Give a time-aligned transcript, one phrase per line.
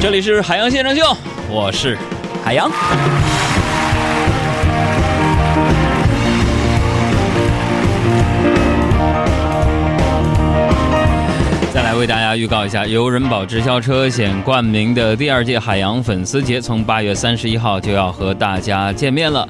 [0.00, 1.02] 这里是海洋现场秀，
[1.50, 1.98] 我是
[2.42, 2.70] 海洋。
[11.70, 19.46] 再来为大家预告一下，由人保直销车险冠名的第二届海洋粉丝节，从八月三十一号就要和大家见面了。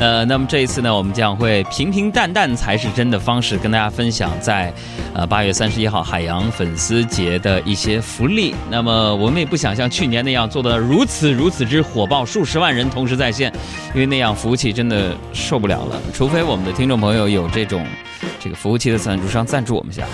[0.00, 4.72] 呃，那么这一次呢，我们将会平平淡淡才是真的方式跟大家分享在，
[5.12, 8.54] 呃八月三十一号海洋粉丝节的一些福利。
[8.70, 13.52] 那么我们也不想像去年那样做的如此如此之火爆，数十万人同时在线，
[13.92, 16.00] 因为那样服务器真的受不了了。
[16.14, 17.86] 除非我们的听众朋友有这种
[18.38, 20.06] 这个服务器的赞助商赞助我们一下。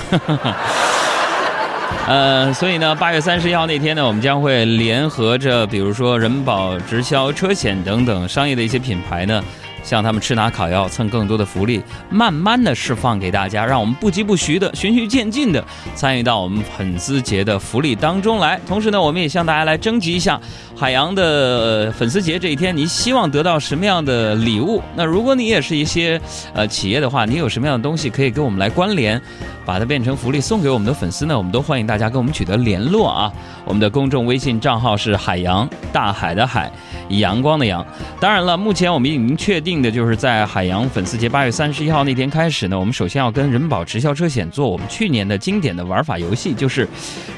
[2.09, 9.41] 呃，所以呢，八月三十一号那天呢，我们将会联合着，比如说人保直销车险等等商业的一些品牌呢。
[9.87, 18.61] 向他们吃拿烤药蹭更多的福利，慢慢的释放给大家，让我们不疾不徐的、循序渐进的参与到我们粉丝节的福利当中来。
[18.67, 20.41] 同时呢，我们也向大家来征集一下
[20.77, 24.83] 海洋的粉丝节这一天，你希望得到什么样的礼物？
[24.97, 26.21] 那如果你也是一些
[26.53, 29.23] 呃企业的话，你有什么样的东西可以跟我们来关联，
[29.65, 31.39] 把它变成福利送给我们的粉丝呢？
[31.39, 33.33] 我们都欢迎大家跟我们取得联络啊！
[33.65, 36.69] 我们的公众微信账号是海洋大海的海。
[37.09, 37.87] 阳光的阳，
[38.19, 46.89] 当然了，目前我们已经确定的就是在海洋粉丝节八月三十一号那天开始呢，我们首先要跟人保直销车险做我们去年的经典的玩法游戏，就是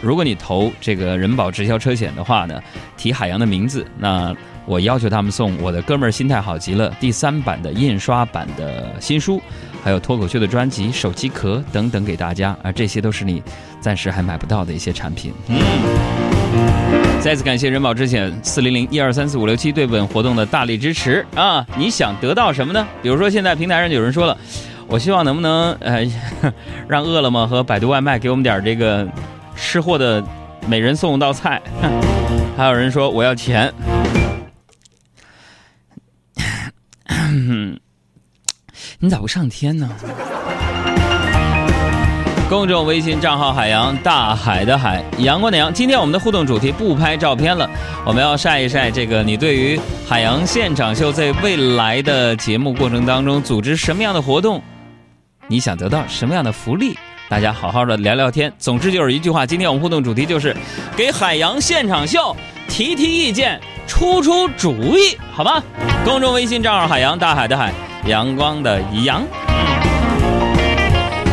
[0.00, 2.60] 如果你投这个人保直销车险的话呢，
[2.96, 9.40] 提海洋的名字，那我要求他们送我的哥们儿心态好极了第三版的印刷版的新书，
[9.82, 13.42] 还有脱口秀的专辑、手机壳等等给大家，啊这些都是你
[13.80, 15.32] 暂时还买不到的一些产品。
[15.48, 16.37] 嗯。
[17.20, 21.66] 再次感谢人保之险四零零一二三四五六七对本活动的大力支持啊！
[21.76, 22.86] 你想得到什么呢？
[23.02, 24.36] 比如说现在平台上有人说了，
[24.86, 26.06] 我希望能不能呃
[26.88, 29.06] 让饿了么和百度外卖给我们点这个
[29.56, 30.24] 吃货的
[30.66, 31.60] 每人送一道菜，
[32.56, 33.70] 还有人说我要钱，
[39.00, 39.90] 你咋不上天呢？
[42.48, 47.68] 公众微信账号海洋大海的海阳光的阳，今天我们的互动主题不拍照片了，
[48.06, 49.78] 我们要晒一晒这个你对于
[50.08, 54.62] 海洋现场秀在未来的节目过程当中组织什么样的活动，
[55.46, 56.96] 你想得到什么样的福利？
[57.28, 58.50] 大家好好的聊聊天。
[58.58, 60.56] 总之就是一句话，今天我们互动主题就是
[60.96, 62.34] 给海洋现场秀
[62.66, 65.62] 提提意见，出出主意，好吗？
[66.02, 67.74] 公众微信账号海洋大海的海
[68.06, 69.22] 阳光的阳。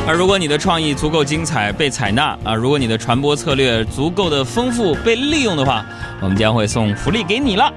[0.08, 5.84] 而如果你的创意足够精彩被采纳啊，如果你的传播策略足够的丰富被利用的话，
[6.22, 7.74] 我们将会送福利给你了。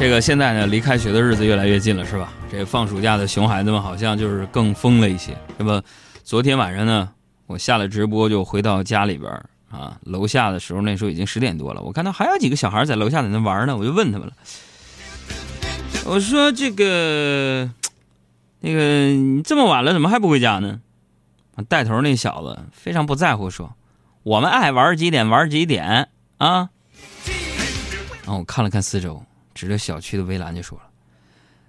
[0.00, 2.32] 这个现在呢，离开学的日子越来越近了，是吧？
[2.50, 5.80] 这放暑假的熊孩子们好像就是更疯了一些，那么？
[6.24, 7.08] 昨天晚上呢，
[7.46, 9.30] 我下了直播就回到家里边
[9.70, 14.32] 啊，楼下的时候那时候已经十点多了，我看到还有几个小孩在楼下在那玩呢，我就问他们了，
[16.04, 17.70] 我说这个。
[18.64, 20.80] 那个你这么晚了，怎么还不回家呢？
[21.68, 23.74] 带头那小子非常不在乎，说
[24.22, 26.08] ：“我们爱玩几点玩几点
[26.38, 26.70] 啊。”
[28.24, 29.20] 然后我看了看四周，
[29.52, 30.84] 指着小区的围栏就说了：“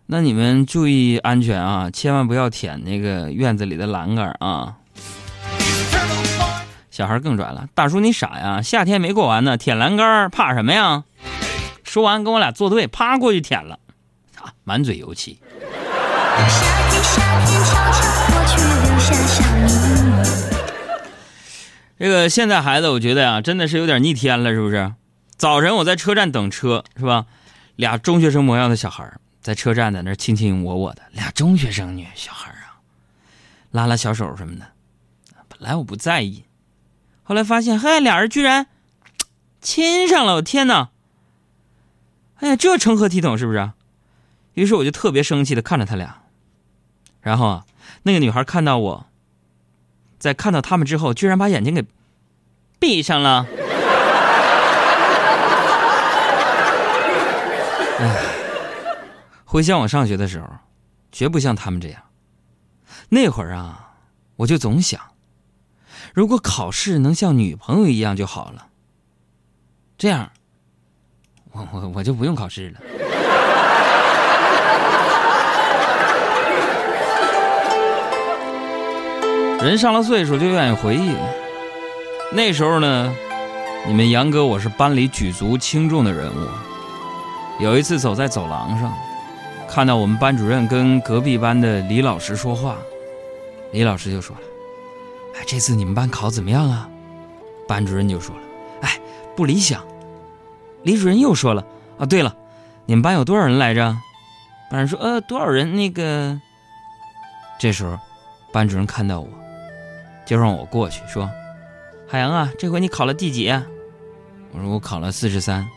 [0.06, 4.78] 那你们注意安全啊，千万不要舔那个院子里的栏杆啊。”
[6.92, 11.04] 小孩更拽了：“大叔你傻呀，夏天没过完呢，舔栏杆怕什么呀？”
[11.84, 13.80] 说完跟我俩作对，啪过去舔了，
[14.40, 15.40] 啊，满嘴油漆。
[16.50, 18.54] 夏天，夏天悄悄过去，
[18.86, 19.66] 留下小秘
[20.12, 20.14] 密
[21.98, 24.94] 这个现在孩子，我觉得呀，真的是有点逆天了，是不是？
[25.38, 27.26] 早晨我在车站等车，是吧？
[27.76, 29.12] 俩中学生模样的小孩
[29.42, 32.80] 在车站在那卿卿我我的，俩中学生女小孩啊，
[33.72, 34.66] 拉拉小手什么的。
[35.48, 36.46] 本来我不在意，
[37.24, 38.68] 后来发现，嗨，俩人居然
[39.62, 40.36] 亲上了！
[40.36, 40.90] 我天哪！
[42.36, 43.72] 哎呀，这成何体统，是不是？
[44.54, 46.23] 于是我就特别生气的看着他俩。
[47.24, 47.66] 然后啊，
[48.04, 49.08] 那个女孩看到我，
[50.20, 51.84] 在看到他们之后，居然把眼睛给
[52.80, 53.48] 闭上了。
[58.00, 58.24] 哎，
[59.46, 60.48] 回想我上学的时候，
[61.12, 62.02] 绝不像他们这样。
[63.10, 63.94] 那会儿啊，
[64.36, 65.00] 我就总想，
[66.14, 68.68] 如果考试能像女朋友一样就好了，
[69.98, 70.32] 这样，
[71.52, 72.82] 我我我就不用考试了。
[79.64, 81.16] 人上了岁数就愿意回忆。
[82.34, 83.16] 那时候呢，
[83.88, 86.48] 你们杨哥我是班里举足轻重的人物。
[87.62, 88.94] 有一次走在走廊上，
[89.70, 92.76] 看到我们班主任跟隔壁班的李老师说话，
[93.72, 94.42] 李老师就说了
[95.40, 96.90] ：“哎，这次你们班考怎么样啊？”
[97.66, 98.42] 班主任就说了
[98.84, 99.00] ：“哎，
[99.34, 99.82] 不理想。
[100.82, 101.66] 李主任又说了
[101.98, 102.36] ：“啊，对了，
[102.86, 103.96] 你们班有多少人来着？”
[104.70, 105.74] 班主任说：“呃，多少人？
[105.74, 106.38] 那个。”
[107.58, 107.98] 这时候，
[108.52, 109.28] 班主任看到我，
[110.26, 111.30] 就让我过去说
[112.08, 113.50] ：“海洋啊，这回你考了第几？”
[114.54, 115.68] 我说：“我考了四十三。”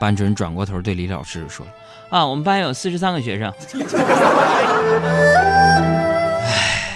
[0.00, 1.66] 班主任转过头对李老师说
[2.10, 3.52] ：“啊，我们班有四十三个学生。”
[6.46, 6.90] 唉，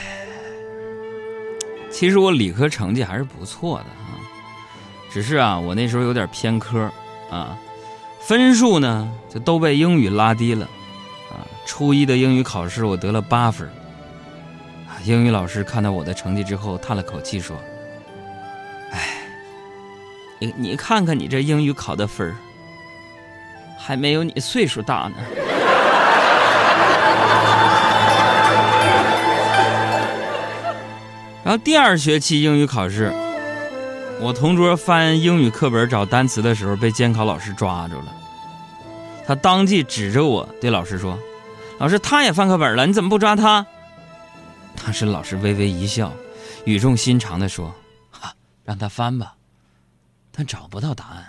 [1.90, 4.18] 其实我理科成绩还是不错的啊，
[5.10, 6.90] 只是啊，我那时候有点偏科
[7.30, 7.56] 啊，
[8.20, 10.66] 分数呢就都被英语拉低了
[11.30, 11.46] 啊。
[11.64, 13.68] 初一的英语考试我得了八分，
[15.08, 17.56] 英语老师看到我的成绩之后叹了口气说
[18.92, 19.22] ：“唉，
[20.38, 22.36] 你你看看你这英语考的分儿。”
[23.80, 25.16] 还没有你岁数大呢。
[31.42, 33.10] 然后第二学期英语考试，
[34.20, 38.14] 我同桌翻英语课本找单词的时候被监考老师抓住了，
[39.26, 41.18] 他当即指着我对老师说
[41.80, 43.64] ：“老师，他也翻课本了，你怎么不抓他？”
[44.82, 46.12] 当时老师微微一笑，
[46.64, 47.74] 语重心长地说
[48.10, 48.32] ：“哈，
[48.64, 49.34] 让他翻吧，
[50.32, 51.26] 但找不到答案。”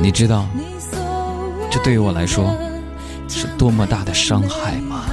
[0.00, 0.46] 你知道，
[1.70, 2.56] 这对于我来说
[3.28, 5.04] 是多么大的伤害吗？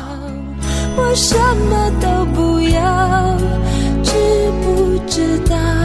[0.97, 3.37] 我什么都不要，
[4.03, 4.13] 知
[4.63, 5.84] 不知道？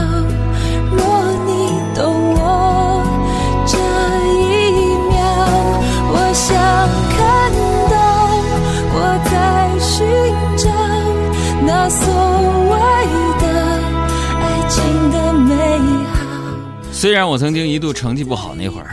[14.71, 16.55] 情的美好
[16.93, 18.91] 虽然我曾经一度成绩不好那会儿，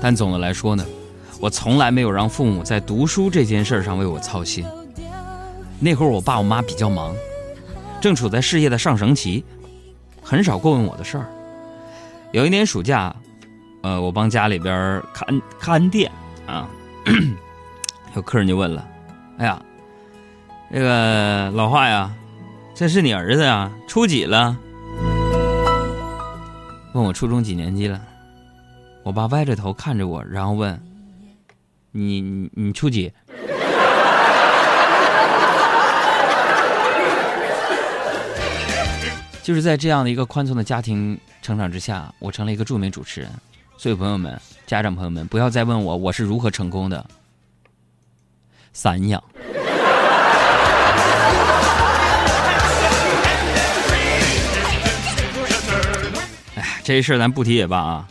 [0.00, 0.84] 但总的来说呢，
[1.40, 4.64] 我从来没有让父母在读书这件事上为我操心。
[5.80, 7.14] 那会儿我爸我妈比较忙，
[8.00, 9.42] 正处在事业的上升期，
[10.22, 11.26] 很少过问我的事儿。
[12.32, 13.14] 有一年暑假，
[13.82, 16.10] 呃，我帮家里边看看店
[16.46, 16.68] 啊，
[18.14, 18.86] 有客人就问了
[19.38, 19.62] ：“哎呀，
[20.70, 22.12] 这个老华呀，
[22.74, 24.56] 这是你儿子呀，初几了？”
[26.94, 28.00] 问我初中几年级了，
[29.02, 30.80] 我爸歪着头看着我，然后问
[31.90, 33.12] ：“你你你初几？”
[39.42, 43.28] 就是在这样的一个宽松的家庭成长之下，我成了一个著名主持人。
[43.76, 47.04] 所以朋友们、家长朋友们，不要再问我我是如何成功的。
[48.72, 49.20] 散养。
[56.84, 58.06] 这事儿咱不提也罢啊，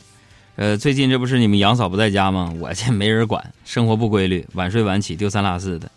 [0.56, 2.52] 呃，最近这不是你们杨嫂不在家吗？
[2.60, 5.92] 我这没人管，生活不规律，晚睡晚起，丢三落四的。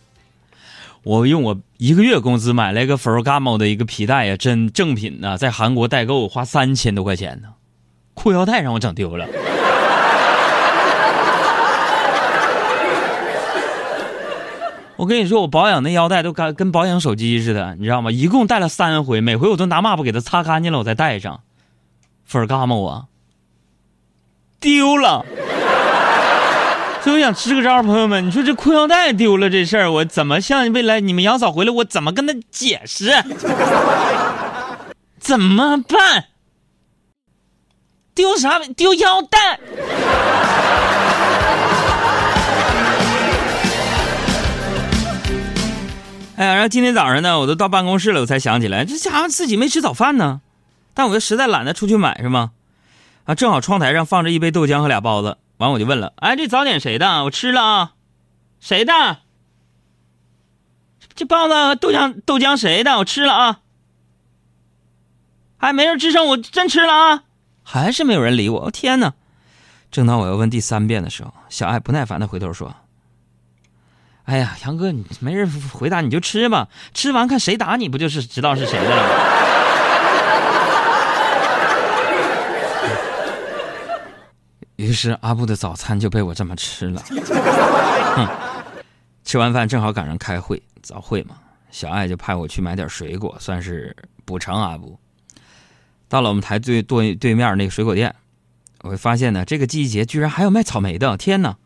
[1.02, 7.48] 我用我一个月工资买了一个 Ferragamo 的一个皮带呀，真正品呢，在韩国代购花三千多块钱呢，
[8.12, 9.26] 裤腰带让我整丢了。
[14.98, 18.10] 我跟你说，我保养那腰带都跟跟保养手机似的，你知道吗？
[18.10, 21.40] 一共戴了三回，每回我都拿抹布给它擦干净了，我再戴上。
[22.26, 22.74] 粉儿干吗？
[22.74, 23.08] 我
[24.58, 25.24] 丢了，
[27.04, 33.12] 所以我想支个招，朋友们，你说这裤腰带丢了这事儿，我怎么向未来你们杨嫂回来，我怎么跟他解释？
[35.20, 36.24] 怎么办？
[38.14, 38.58] 丢啥？
[38.60, 39.60] 丢腰带？
[46.36, 50.40] 哎呀，然后今天早上呢，我都到办公室了，我才想起来，这家伙自己没吃早饭呢。
[50.96, 52.52] 但我又实在懒得出去买，是吗？
[53.24, 57.24] 啊，正好窗台上放着一杯豆浆和俩包子，完我就问了：“哎，这早点谁的？
[57.24, 57.92] 我吃了啊，
[58.60, 59.18] 谁的？
[61.14, 62.96] 这包子、豆浆、豆浆谁的？
[62.96, 63.60] 我吃了啊。
[65.58, 67.24] 还没人吱声，我真吃了啊！
[67.62, 68.70] 还是没有人理我。
[68.70, 69.12] 天哪！
[69.90, 72.74] 正当我要问第三遍的时候，小爱不耐烦的回头说
[74.24, 79.44] ：“哎呀，杨哥，你没人回答你就吃吧，吃完看谁打你不就是知道是谁的了吗？”
[84.76, 87.02] 于是阿布的早餐就被我这么吃了。
[89.24, 91.36] 吃完饭正好赶上开会早会嘛，
[91.70, 94.98] 小爱就派我去买点水果，算是补偿阿布。
[96.08, 98.14] 到了我们台对对对面那个水果店，
[98.82, 101.16] 我会发现呢，这个季节居然还有卖草莓的！
[101.16, 101.56] 天哪，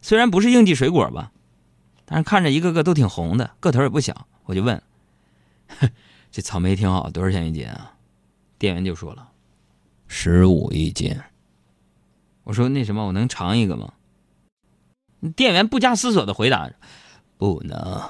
[0.00, 1.30] 虽然不是应季水果吧，
[2.04, 4.26] 但是看着一个个都挺红的，个头也不小。
[4.46, 4.82] 我就问
[6.32, 7.92] ：“这草莓挺好，多少钱一斤啊？”
[8.58, 9.28] 店员就说了
[10.08, 11.16] ：“十五一斤。”
[12.44, 13.92] 我说那什么，我能尝一个吗？
[15.36, 16.68] 店员不加思索的回答
[17.38, 18.02] ：“不能。”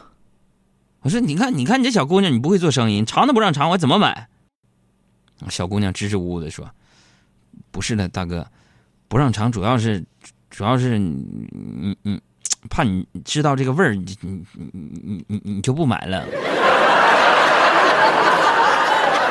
[1.03, 4.29] 我说你看，你看你这小姑娘，你不会做生意，尝都不让尝，我怎么买？
[5.49, 6.71] 小姑娘支支吾吾的说
[7.73, 8.47] ：“不是的，大哥，
[9.09, 10.05] 不让尝主要是，
[10.49, 12.21] 主要是你你
[12.71, 14.71] 怕你知道这个味儿，你你你
[15.03, 16.25] 你你你就不买了。”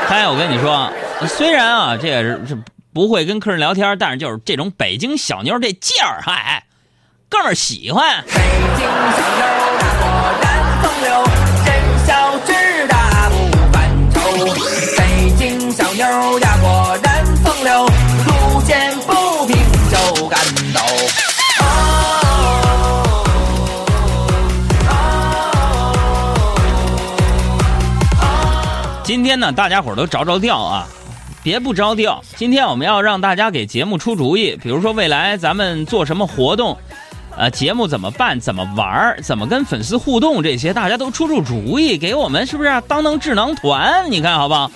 [0.10, 0.92] 哎，我跟你说，
[1.26, 6.66] 虽然啊，这也是是不会跟客人聊天，但是就是这种北京小妞这劲儿，嗨，
[7.30, 8.22] 哥们儿喜欢。
[8.28, 9.46] 北京小妞
[9.80, 10.06] 那果
[10.42, 10.44] 然
[10.84, 11.24] 风流，
[11.66, 13.36] 人小志大不
[13.72, 14.20] 犯愁。
[14.98, 19.56] 北京小妞呀果然风流，路见不平
[19.90, 20.38] 就敢
[20.74, 20.82] 抖。
[29.04, 30.88] 今天呢，大家伙儿都着着调啊，
[31.44, 32.24] 别不着调。
[32.36, 36.78] 今天我们要让大家给节目出主意，比如说未来咱们做什么活动，
[37.38, 44.10] 呃，节目怎么办，怎么玩儿，怎么跟粉丝互动，这些大家都出出主意，给我们是不是、啊、当当智囊团？
[44.12, 44.70] 你看好不好？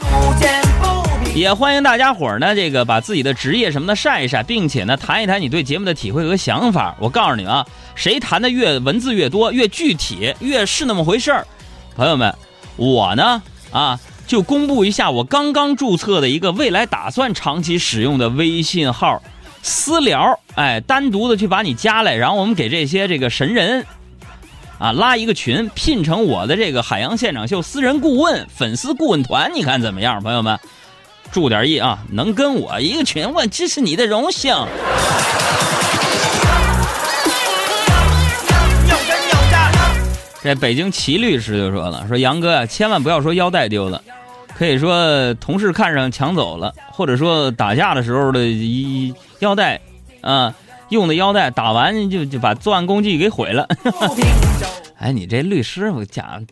[1.36, 6.96] 也欢迎大家伙儿呢，这个把自己的职业什么的晒一晒，并且呢谈一谈你对节目的体会和想法。
[6.98, 11.46] 我告诉你啊，谁谈的越文字越多，越具体，越是那么回事儿。
[11.94, 12.34] 朋友们，
[12.78, 19.22] 我呢啊，就公布一下我刚刚注册的一个未来打算长期使用的微信号，
[19.62, 23.86] 私聊，哎，单独的去把你加来，然后我们给这些这个神人。
[24.78, 30.60] 啊，拉一个群，聘成我的这个海洋现场秀私人顾问、粉丝顾问团，你看怎么样，朋友们？
[31.32, 34.54] 注点意啊，能跟我一个群，我这是你的荣幸。
[40.46, 44.00] 这北京齐律师就说了，说杨哥啊，千万不要说腰带丢了，
[44.56, 49.82] 可以说同事看上抢走了，或者说打架的时候的一腰带，
[50.22, 50.54] 啊，
[50.90, 53.66] 用的腰带打完就就把作案工具给毁了。
[53.82, 54.24] 不平
[54.62, 54.68] 就
[55.00, 56.46] 哎，你这律师，我讲，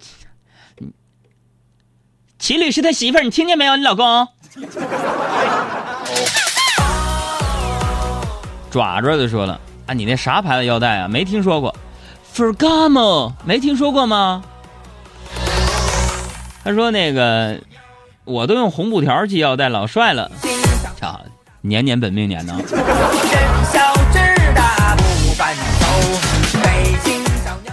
[2.40, 3.76] 齐律师他媳妇儿，你听见没有？
[3.76, 4.28] 你老公。
[8.72, 11.08] 爪爪就说了啊，你那啥牌子腰带啊？
[11.08, 11.76] 没听说过
[12.34, 14.44] Fergamo 没听说过吗？
[16.64, 17.60] 他说那个
[18.24, 20.32] 我都用红布条系腰带，老帅了。
[21.00, 21.22] 啊，
[21.62, 22.58] 年年本命年呢。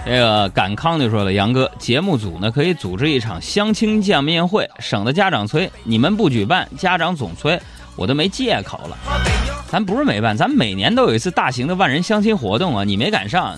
[0.05, 5.71] 这个赶康就说了，杨哥，节目组呢可以组织一场相亲见面会，省得家长催。
[5.83, 7.59] 你们不举办，家长总催，
[7.95, 8.97] 我都没借口了。
[9.69, 13.57] 咱不是没办，咱每年都有一次大型的万人相亲活动啊，你没赶上，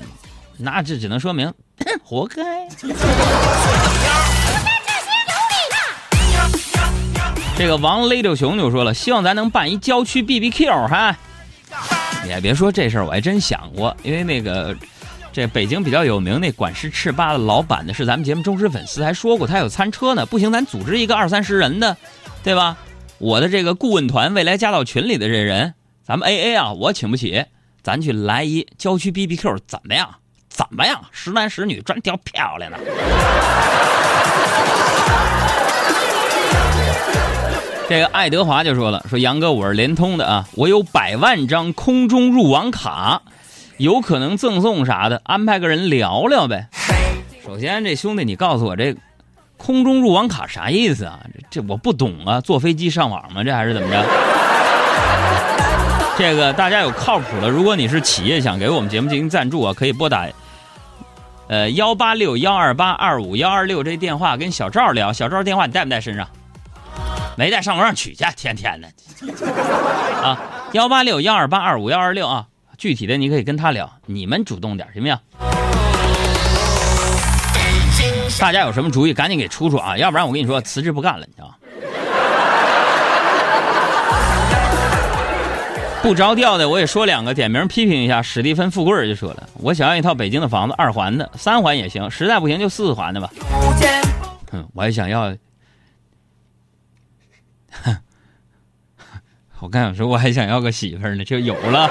[0.58, 1.54] 那这只能说明
[2.04, 2.68] 活该。
[7.58, 11.16] 这个王雷六熊就说了，希望咱能办一郊区 BBQ 哈。
[12.26, 14.76] 你还别说这事儿，我还真想过，因为那个
[15.32, 20.26] 这北京比较有名那管事赤巴的老板呢，是咱们节目忠实粉丝，还说过他有餐车呢。
[20.26, 21.96] 不行，咱组织一个二三十人的，
[22.44, 22.78] 对吧？
[23.20, 27.46] 我的这个顾问团未来加到群里的这人，咱们 A A 啊，我请不起，
[27.84, 30.16] 咱去来一郊区 B B Q 怎么样？
[30.54, 31.02] 怎么样？
[31.12, 32.78] 十男十女专挑漂亮的。
[37.90, 43.22] 这个爱德华就说了，说杨哥我是联通的啊，我有百万张空中入网卡，
[43.78, 46.70] 有可能赠送啥的，安排个人聊聊呗。
[47.44, 48.96] 首先，这兄弟你告诉我这
[49.58, 51.20] 空中入网卡啥意思啊？
[51.50, 53.44] 这我不懂啊，坐飞机上网吗？
[53.44, 54.06] 这还是怎么着？
[56.16, 60.26] 这个大家有靠谱的，如果你是企业想给我们节目进行赞助啊，可以拨打
[61.48, 65.12] 呃幺八六幺二八二五幺二六这电话跟小赵聊。
[65.12, 66.28] 小赵电话你带不带身上？
[67.36, 68.88] 没带，上楼上取去，天天的。
[70.24, 70.40] 啊，
[70.74, 72.46] 幺八六幺二八二五幺二六啊，
[72.78, 75.18] 具体的你可以跟他聊，你们主动点行不行？
[78.40, 81.56] 大家有什么主意，赶紧给出出啊，要不然我跟你说辞职不干了，你知道吗？
[86.04, 88.22] 不着调的我也说两个，点名批评一下。
[88.22, 93.32] 史蒂芬富贵就说了，我想要一套北京的房子，二环的，三环也行，实在不行就四环的吧。
[93.38, 94.02] 不见
[94.52, 95.34] 哼，我还想要，
[99.62, 101.90] 我刚想说我还想要个媳妇呢，就有了。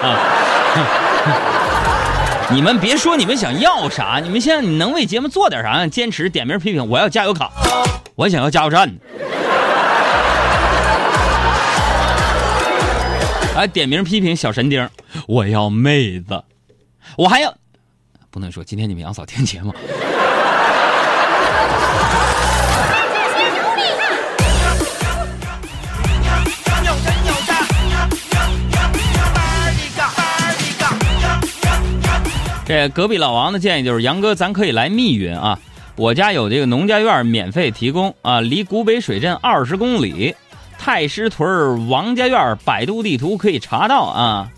[2.50, 5.86] 你们别说你们想要啥，你们现在你能为节目做点啥？
[5.86, 7.50] 坚持点名批评，我要加油卡，
[8.14, 8.92] 我想要加油站。
[13.54, 14.88] 哎，点名批评小神丁，
[15.28, 16.42] 我要妹子，
[17.18, 17.54] 我还要，
[18.30, 19.74] 不能说今天你们杨嫂听节目。
[32.64, 35.58] 这隔壁老王的建议就是，杨哥，咱可以来密云啊，
[35.96, 40.34] 我家有这个农家院免费提供啊，离古北水镇二十公里，
[40.84, 44.48] 太师屯王家院，百度地图可以查到啊。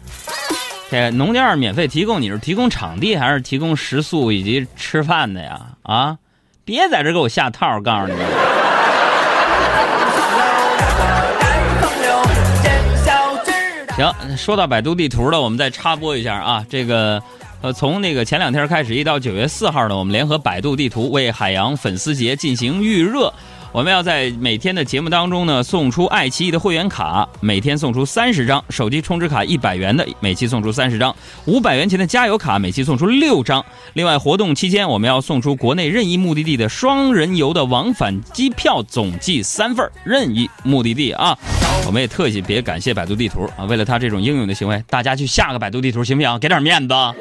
[0.91, 5.61] 这农家院免费提供，你是提供场地还是提供食宿以及吃饭的呀？
[5.83, 6.17] 啊，
[6.65, 8.25] 别在这给我下套，告诉你们。
[13.99, 17.23] 行，说到百度地图了，我们再插播一下啊，这个。
[17.61, 23.33] 呃，从那个前两天开始，一到九月四号呢，我们联合百度地图为海洋粉丝节进行预热。
[23.75, 31.13] 我们要在每天的节目当中呢，送出爱奇艺的会员卡，每天送出三十张；手机充值卡一百元的，每期送出三十张；
[31.47, 33.65] 五百元钱的加油卡，每期送出六张。
[33.95, 41.37] 另外，活动期间我们要送出国内任意目的地的双人游的往返机票，总计三份任意目的地啊。
[41.85, 46.39] 我们也特别感谢百度地图啊，为了他这种英勇的行为，大家去下个百度地图行不行？
[46.39, 46.95] 给点面子。
[46.95, 47.13] 啊，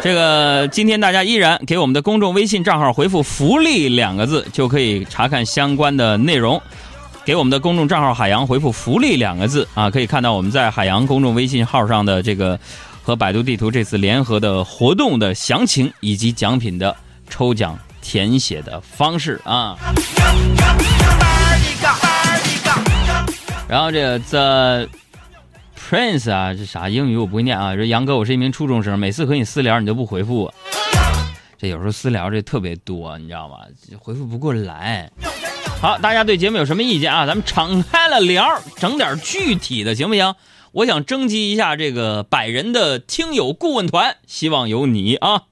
[0.00, 6.60] 这个今天大家依然给我们的公众微信账号回复“福利”两个字，就可以查看相关的内容。
[7.24, 12.58] 给我们的公众账号“海洋”回复“福利”两个字啊，可以看到我们在海洋公众微信号上的这个
[13.02, 16.94] 和百度地图这次联合的活动的详情以及奖品的
[17.28, 19.76] 抽奖填写的方式啊。
[23.68, 24.86] 然后这个在。
[25.88, 27.74] Prince 啊，这啥英语我不会念啊。
[27.74, 30.54] 说杨哥，我是一名初中生，每次和你私聊你都不回复我，
[31.56, 33.56] 这有时候私聊这特别多，你知道吗？
[33.98, 35.10] 回复不过来。
[35.80, 37.24] 好，大家对节目有什么意见啊？
[37.24, 40.34] 咱们敞开了聊，整点具体的行不行？
[40.72, 45.44] 我想征集一下这个百人的听友顾问团，希望有你啊。